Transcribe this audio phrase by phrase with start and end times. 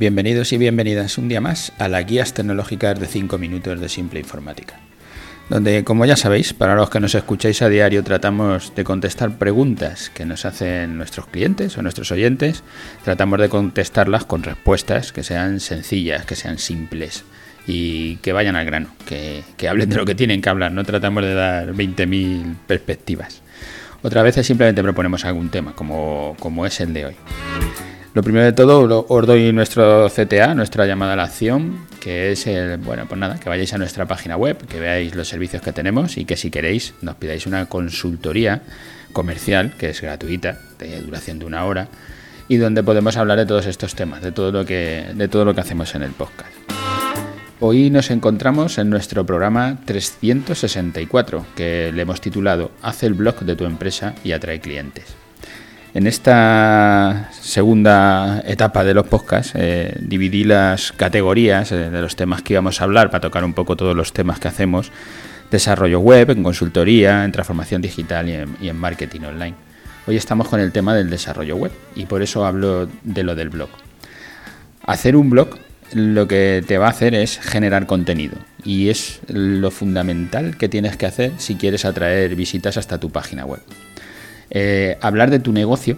[0.00, 4.18] Bienvenidos y bienvenidas un día más a las guías tecnológicas de 5 minutos de Simple
[4.18, 4.80] Informática,
[5.50, 10.08] donde, como ya sabéis, para los que nos escucháis a diario, tratamos de contestar preguntas
[10.08, 12.62] que nos hacen nuestros clientes o nuestros oyentes,
[13.04, 17.24] tratamos de contestarlas con respuestas que sean sencillas, que sean simples
[17.66, 21.22] y que vayan al grano, que, hablen de lo que tienen que hablar, no tratamos
[21.24, 23.42] de dar 20.000 perspectivas.
[24.00, 27.16] Otra vez simplemente proponemos algún tema, como, como es el de hoy.
[28.12, 32.44] Lo primero de todo, os doy nuestro CTA, nuestra llamada a la acción, que es
[32.48, 35.72] el, bueno, pues nada, que vayáis a nuestra página web, que veáis los servicios que
[35.72, 38.62] tenemos y que si queréis nos pidáis una consultoría
[39.12, 41.86] comercial, que es gratuita, de duración de una hora,
[42.48, 45.54] y donde podemos hablar de todos estos temas, de todo lo que, de todo lo
[45.54, 46.50] que hacemos en el podcast.
[47.60, 53.54] Hoy nos encontramos en nuestro programa 364, que le hemos titulado Haz el blog de
[53.54, 55.04] tu empresa y atrae clientes.
[55.92, 62.42] En esta segunda etapa de los podcasts eh, dividí las categorías eh, de los temas
[62.42, 64.92] que íbamos a hablar para tocar un poco todos los temas que hacemos.
[65.50, 69.56] Desarrollo web, en consultoría, en transformación digital y en, y en marketing online.
[70.06, 73.48] Hoy estamos con el tema del desarrollo web y por eso hablo de lo del
[73.48, 73.70] blog.
[74.86, 75.58] Hacer un blog
[75.92, 80.96] lo que te va a hacer es generar contenido y es lo fundamental que tienes
[80.96, 83.60] que hacer si quieres atraer visitas hasta tu página web.
[84.50, 85.96] Eh, hablar de tu negocio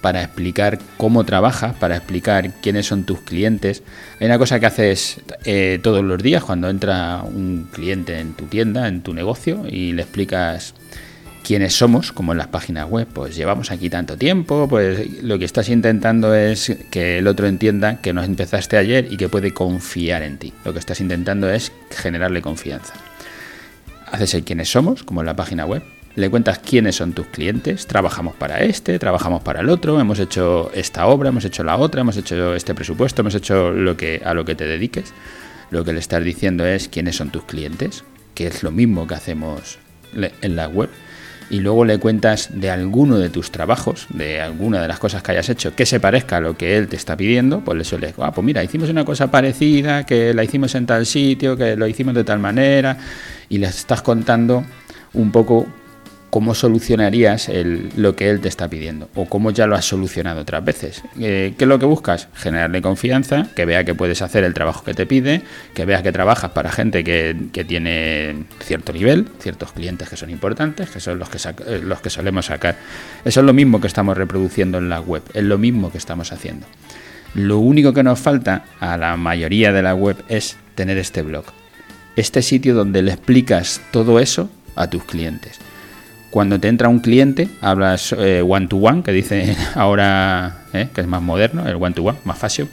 [0.00, 3.82] para explicar cómo trabajas, para explicar quiénes son tus clientes.
[4.18, 8.46] Hay una cosa que haces eh, todos los días cuando entra un cliente en tu
[8.46, 10.74] tienda, en tu negocio, y le explicas
[11.42, 15.44] quiénes somos, como en las páginas web, pues llevamos aquí tanto tiempo, pues lo que
[15.44, 20.22] estás intentando es que el otro entienda que no empezaste ayer y que puede confiar
[20.22, 20.52] en ti.
[20.64, 22.94] Lo que estás intentando es generarle confianza.
[24.10, 25.82] Haces el quiénes somos, como en la página web,
[26.16, 30.70] le cuentas quiénes son tus clientes, trabajamos para este, trabajamos para el otro, hemos hecho
[30.74, 34.34] esta obra, hemos hecho la otra, hemos hecho este presupuesto, hemos hecho lo que a
[34.34, 35.12] lo que te dediques.
[35.70, 38.04] Lo que le estás diciendo es quiénes son tus clientes,
[38.34, 39.78] que es lo mismo que hacemos
[40.14, 40.90] en la web.
[41.48, 45.32] Y luego le cuentas de alguno de tus trabajos, de alguna de las cosas que
[45.32, 48.14] hayas hecho, que se parezca a lo que él te está pidiendo, pues le suele,
[48.18, 51.88] ah, pues mira, hicimos una cosa parecida, que la hicimos en tal sitio, que lo
[51.88, 52.98] hicimos de tal manera,
[53.48, 54.64] y le estás contando
[55.12, 55.66] un poco
[56.30, 57.50] cómo solucionarías
[57.96, 61.02] lo que él te está pidiendo o cómo ya lo has solucionado otras veces.
[61.20, 62.28] Eh, ¿Qué es lo que buscas?
[62.34, 65.42] Generarle confianza, que vea que puedes hacer el trabajo que te pide,
[65.74, 67.36] que vea que trabajas para gente que,
[67.66, 72.10] tiene cierto nivel, ciertos clientes que son importantes, que son los que, eh, los que
[72.10, 72.76] solemos sacar.
[73.24, 76.32] Eso es lo mismo que estamos reproduciendo en la web, es lo mismo que estamos
[76.32, 76.66] haciendo.
[77.34, 81.44] Lo único que nos falta a la mayoría de la web es tener este blog.
[82.16, 85.60] Este sitio donde le explicas todo eso a tus clientes
[86.30, 91.06] cuando te entra un cliente, hablas one to one, que dice ahora eh, que es
[91.06, 92.68] más moderno, el one to one, más fashion.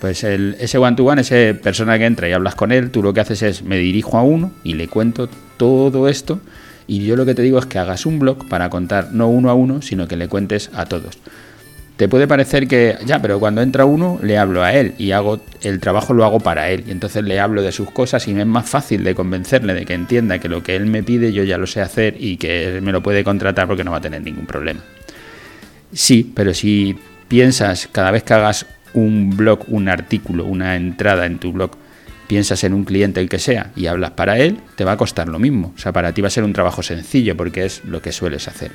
[0.00, 3.02] Pues el, ese one to one, esa persona que entra y hablas con él, tú
[3.02, 6.40] lo que haces es me dirijo a uno y le cuento todo esto.
[6.86, 9.50] Y yo lo que te digo es que hagas un blog para contar no uno
[9.50, 11.18] a uno, sino que le cuentes a todos.
[12.00, 15.38] Te puede parecer que, ya, pero cuando entra uno le hablo a él y hago
[15.60, 16.84] el trabajo lo hago para él.
[16.86, 19.84] Y entonces le hablo de sus cosas y me es más fácil de convencerle de
[19.84, 22.80] que entienda que lo que él me pide yo ya lo sé hacer y que
[22.82, 24.80] me lo puede contratar porque no va a tener ningún problema.
[25.92, 26.96] Sí, pero si
[27.28, 31.72] piensas cada vez que hagas un blog, un artículo, una entrada en tu blog,
[32.28, 35.28] piensas en un cliente el que sea y hablas para él, te va a costar
[35.28, 35.74] lo mismo.
[35.76, 38.48] O sea, para ti va a ser un trabajo sencillo porque es lo que sueles
[38.48, 38.70] hacer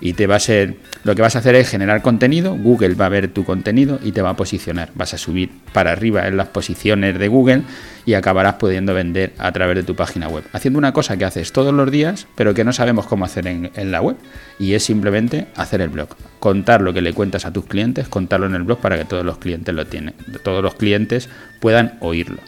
[0.00, 3.06] y te va a ser lo que vas a hacer es generar contenido, Google va
[3.06, 6.36] a ver tu contenido y te va a posicionar, vas a subir para arriba en
[6.36, 7.62] las posiciones de Google
[8.04, 11.52] y acabarás pudiendo vender a través de tu página web, haciendo una cosa que haces
[11.52, 14.16] todos los días, pero que no sabemos cómo hacer en, la web
[14.58, 16.08] y es simplemente hacer el blog,
[16.40, 19.24] contar lo que le cuentas a tus clientes, contarlo en el blog para que todos
[19.24, 21.28] los clientes lo tienen, todos los clientes
[21.60, 22.38] puedan oírlo.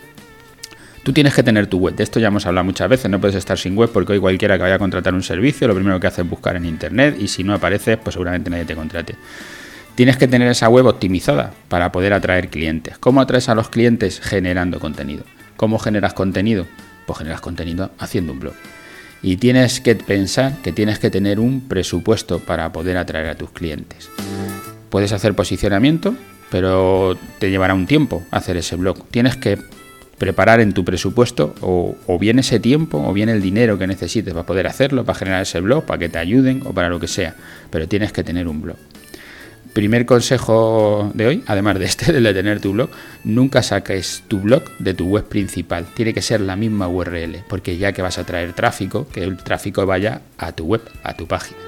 [1.09, 1.95] Tú tienes que tener tu web.
[1.97, 3.11] De esto ya hemos hablado muchas veces.
[3.11, 5.75] No puedes estar sin web porque hoy cualquiera que vaya a contratar un servicio, lo
[5.75, 8.75] primero que hace es buscar en internet y si no apareces, pues seguramente nadie te
[8.75, 9.15] contrate.
[9.95, 12.99] Tienes que tener esa web optimizada para poder atraer clientes.
[12.99, 14.21] ¿Cómo atraes a los clientes?
[14.21, 15.25] Generando contenido.
[15.57, 16.67] ¿Cómo generas contenido?
[17.07, 18.55] Pues generas contenido haciendo un blog.
[19.23, 23.49] Y tienes que pensar que tienes que tener un presupuesto para poder atraer a tus
[23.49, 24.11] clientes.
[24.91, 26.15] Puedes hacer posicionamiento,
[26.51, 29.07] pero te llevará un tiempo hacer ese blog.
[29.09, 29.57] Tienes que
[30.19, 34.47] preparar en tu presupuesto o, bien ese tiempo o bien el dinero que necesites para
[34.47, 37.35] poder hacerlo, para generar ese blog, para que te ayuden o para lo que sea.
[37.71, 38.77] Pero tienes que tener un blog.
[39.73, 42.91] Primer consejo de hoy, además de este, de tener tu blog,
[43.23, 45.87] nunca saques tu blog de tu web principal.
[45.95, 49.37] Tiene que ser la misma URL, porque ya que vas a traer tráfico, que el
[49.37, 51.59] tráfico vaya a tu web, a tu página.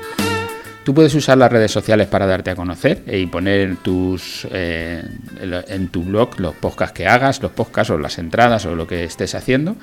[0.85, 5.03] Tú puedes usar las redes sociales para darte a conocer y poner tus eh,
[5.41, 9.05] en tu blog los podcasts que hagas, los podcasts o las entradas o lo que
[9.05, 9.77] estés haciendo,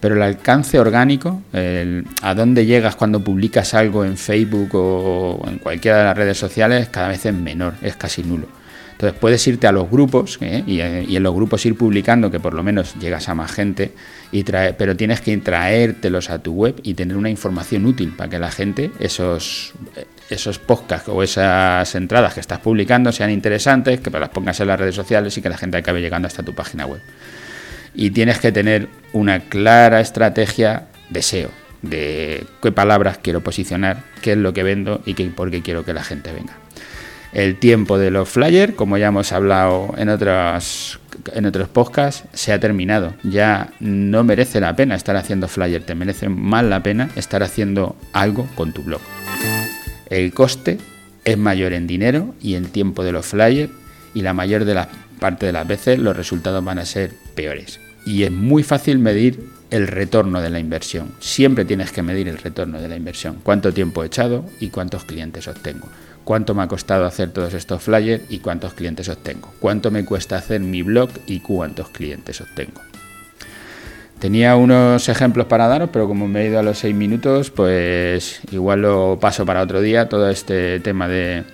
[0.00, 1.42] pero el alcance orgánico,
[2.22, 6.88] a dónde llegas cuando publicas algo en Facebook o en cualquiera de las redes sociales,
[6.88, 8.46] cada vez es menor, es casi nulo.
[8.98, 10.64] Entonces puedes irte a los grupos ¿eh?
[10.66, 13.92] y, en los grupos ir publicando que por lo menos llegas a más gente,
[14.32, 18.28] y trae, pero tienes que traértelos a tu web y tener una información útil para
[18.28, 19.72] que la gente, esos,
[20.30, 24.78] esos podcasts o esas entradas que estás publicando sean interesantes, que las pongas en las
[24.78, 27.00] redes sociales y que la gente acabe llegando hasta tu página web.
[27.94, 31.50] Y tienes que tener una clara estrategia de SEO,
[31.82, 35.84] de qué palabras quiero posicionar, qué es lo que vendo y qué, por qué quiero
[35.84, 36.54] que la gente venga
[37.32, 40.98] el tiempo de los flyers, como ya hemos hablado en otros,
[41.34, 43.14] en otros podcasts, se ha terminado.
[43.22, 47.96] Ya no merece la pena estar haciendo flyers, te merece más la pena estar haciendo
[48.12, 49.00] algo con tu blog.
[50.10, 50.78] El coste
[51.24, 53.70] es mayor en dinero y en tiempo de los flyers
[54.14, 54.88] y la mayor de la
[55.20, 57.80] parte de las veces los resultados van a ser peores.
[58.06, 59.38] Y es muy fácil medir
[59.70, 61.12] el retorno de la inversión.
[61.20, 63.38] Siempre tienes que medir el retorno de la inversión.
[63.42, 65.88] Cuánto tiempo he echado y cuántos clientes obtengo
[66.28, 70.36] cuánto me ha costado hacer todos estos flyers y cuántos clientes obtengo, cuánto me cuesta
[70.36, 72.87] hacer mi blog y cuántos clientes obtengo.
[74.20, 78.40] Tenía unos ejemplos para daros, pero como me he ido a los seis minutos, pues
[78.50, 81.44] igual lo paso para otro día, todo este tema de,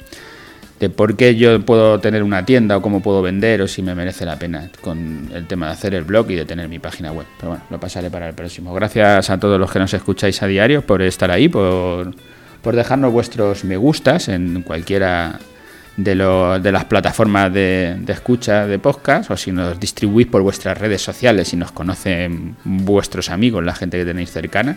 [0.80, 3.94] de por qué yo puedo tener una tienda o cómo puedo vender o si me
[3.94, 7.12] merece la pena con el tema de hacer el blog y de tener mi página
[7.12, 7.26] web.
[7.38, 8.72] Pero bueno, lo pasaré para el próximo.
[8.72, 12.14] Gracias a todos los que nos escucháis a diario por estar ahí, por
[12.64, 15.38] por dejarnos vuestros me gustas en cualquiera
[15.96, 16.14] de,
[16.62, 21.02] de las plataformas de, de, escucha de podcast o si nos distribuís por vuestras redes
[21.02, 24.76] sociales y nos conocen vuestros amigos, la gente que tenéis cercana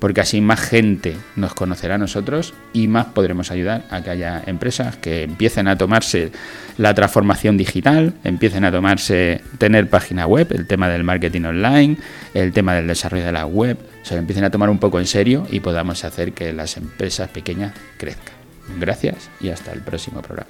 [0.00, 4.42] porque así más gente nos conocerá a nosotros y más podremos ayudar a que haya
[4.46, 6.32] empresas que empiecen a tomarse
[6.78, 11.98] la transformación digital, empiecen a tomarse tener página web, el tema del marketing online,
[12.34, 15.06] el tema del desarrollo de la web, se lo empiecen a tomar un poco en
[15.06, 18.39] serio y podamos hacer que las empresas pequeñas crezcan.
[18.78, 20.48] Gracias y hasta el próximo programa.